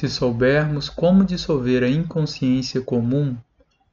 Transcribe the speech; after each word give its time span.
Se 0.00 0.08
soubermos 0.08 0.88
como 0.88 1.26
dissolver 1.26 1.82
a 1.82 1.86
inconsciência 1.86 2.80
comum, 2.80 3.36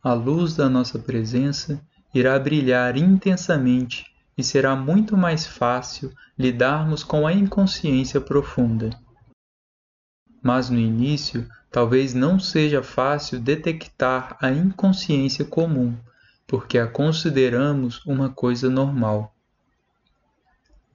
a 0.00 0.12
luz 0.12 0.54
da 0.54 0.68
nossa 0.68 0.96
presença 0.96 1.84
irá 2.14 2.38
brilhar 2.38 2.96
intensamente 2.96 4.06
e 4.36 4.44
será 4.44 4.76
muito 4.76 5.16
mais 5.16 5.44
fácil 5.44 6.12
lidarmos 6.38 7.02
com 7.02 7.26
a 7.26 7.32
inconsciência 7.32 8.20
profunda. 8.20 8.90
Mas 10.40 10.70
no 10.70 10.78
início, 10.78 11.48
talvez 11.68 12.14
não 12.14 12.38
seja 12.38 12.80
fácil 12.80 13.40
detectar 13.40 14.36
a 14.40 14.52
inconsciência 14.52 15.44
comum, 15.44 15.96
porque 16.46 16.78
a 16.78 16.86
consideramos 16.86 18.06
uma 18.06 18.28
coisa 18.28 18.70
normal. 18.70 19.34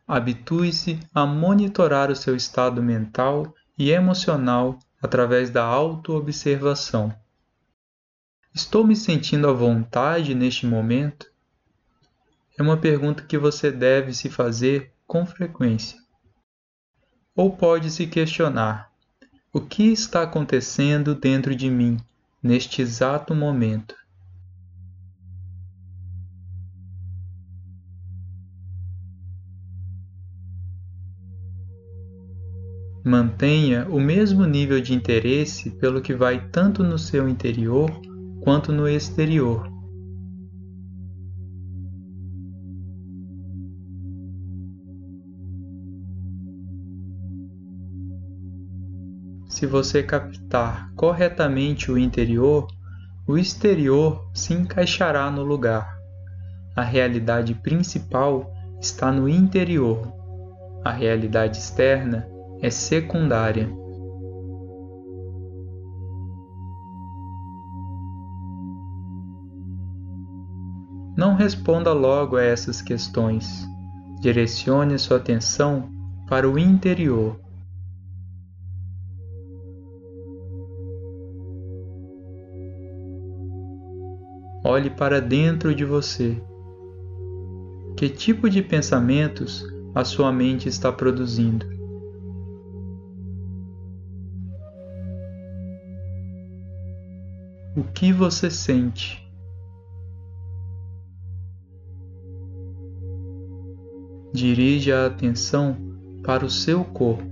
Habitue-se 0.07 0.97
a 1.13 1.25
monitorar 1.25 2.09
o 2.09 2.15
seu 2.15 2.38
estado 2.38 2.81
mental 2.81 3.54
e 3.77 3.91
emocional 3.91 4.79
através 5.04 5.49
da 5.49 5.62
autoobservação. 5.62 7.13
Estou 8.55 8.88
me 8.88 8.95
sentindo 8.95 9.49
à 9.49 9.52
vontade 9.52 10.34
neste 10.34 10.66
momento? 10.66 11.30
É 12.57 12.63
uma 12.63 12.77
pergunta 12.77 13.23
que 13.23 13.38
você 13.38 13.70
deve 13.70 14.13
se 14.13 14.30
fazer 14.30 14.94
com 15.05 15.25
frequência. 15.25 15.99
Ou 17.35 17.58
pode 17.58 17.91
se 17.91 18.08
questionar: 18.08 18.94
o 19.52 19.59
que 19.59 19.91
está 19.91 20.23
acontecendo 20.23 21.13
dentro 21.13 21.53
de 21.53 21.70
mim 21.70 21.97
neste 22.41 22.81
exato 22.81 23.35
momento? 23.35 23.95
Mantenha 33.05 33.85
o 33.89 33.99
mesmo 33.99 34.45
nível 34.45 34.80
de 34.80 34.93
interesse 34.93 35.70
pelo 35.71 36.02
que 36.02 36.13
vai 36.13 36.48
tanto 36.49 36.84
no 36.85 36.98
seu 36.98 37.28
interior 37.28 37.91
quanto 38.39 38.72
no 38.72 38.88
exterior. 38.88 39.69
Se 49.50 49.67
você 49.67 50.02
captar 50.02 50.89
corretamente 50.95 51.91
o 51.91 51.97
interior, 51.97 52.67
o 53.28 53.38
exterior 53.38 54.31
se 54.33 54.53
encaixará 54.53 55.30
no 55.30 55.44
lugar. 55.44 55.94
A 56.73 56.81
realidade 56.81 57.53
principal 57.53 58.50
está 58.81 59.11
no 59.11 59.28
interior. 59.28 60.09
A 60.85 60.91
realidade 60.91 61.58
externa 61.58 62.33
é 62.64 62.69
secundária. 62.69 63.69
Não 71.17 71.36
responda 71.36 71.91
logo 71.91 72.38
a 72.38 72.41
essas 72.41 72.81
questões. 72.81 73.67
Direcione 74.22 74.97
sua 74.97 75.17
atenção 75.17 75.89
para 76.30 76.50
o 76.50 76.58
interior. 76.58 77.38
Olhe 84.64 84.89
para 84.89 85.19
dentro 85.19 85.75
de 85.75 85.84
você. 85.84 86.41
Que 87.97 88.08
tipo 88.08 88.50
de 88.50 88.61
pensamentos 88.61 89.66
a 89.94 90.06
sua 90.06 90.31
mente 90.31 90.69
está 90.69 90.94
produzindo? 90.94 91.72
O 97.75 97.83
que 97.83 98.13
você 98.13 98.52
sente? 98.52 99.27
Dirija 104.31 105.00
a 105.00 105.07
atenção 105.07 105.75
para 106.23 106.45
o 106.45 106.50
seu 106.51 106.85
corpo. 106.85 107.23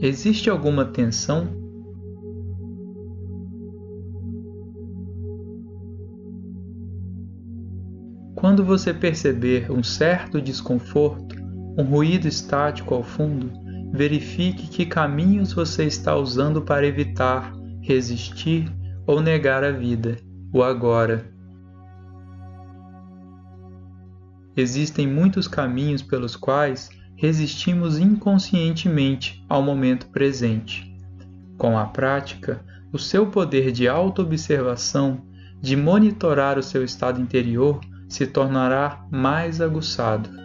Existe 0.00 0.48
alguma 0.48 0.86
tensão? 0.86 1.46
Quando 8.34 8.64
você 8.64 8.94
perceber 8.94 9.70
um 9.70 9.82
certo 9.82 10.40
desconforto, 10.40 11.36
um 11.76 11.82
ruído 11.84 12.26
estático 12.26 12.94
ao 12.94 13.02
fundo, 13.02 13.52
verifique 13.92 14.68
que 14.68 14.86
caminhos 14.86 15.52
você 15.52 15.84
está 15.84 16.16
usando 16.16 16.62
para 16.62 16.86
evitar, 16.86 17.52
resistir 17.82 18.72
ou 19.06 19.20
negar 19.20 19.62
a 19.62 19.70
vida, 19.70 20.16
o 20.52 20.62
agora. 20.62 21.30
Existem 24.56 25.06
muitos 25.06 25.46
caminhos 25.46 26.02
pelos 26.02 26.36
quais 26.36 26.88
resistimos 27.16 27.98
inconscientemente 27.98 29.44
ao 29.48 29.62
momento 29.62 30.06
presente. 30.08 30.90
Com 31.58 31.78
a 31.78 31.84
prática, 31.86 32.64
o 32.92 32.98
seu 32.98 33.26
poder 33.26 33.70
de 33.72 33.88
autoobservação, 33.88 35.22
de 35.60 35.76
monitorar 35.76 36.58
o 36.58 36.62
seu 36.62 36.82
estado 36.82 37.20
interior, 37.20 37.80
se 38.08 38.26
tornará 38.26 39.06
mais 39.10 39.60
aguçado. 39.60 40.41